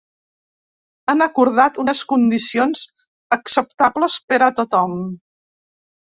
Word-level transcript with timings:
Han 1.11 1.19
acordat 1.25 1.75
unes 1.83 1.99
condicions 2.13 2.81
acceptables 3.37 4.15
per 4.33 4.41
a 4.47 4.49
tothom. 4.61 4.97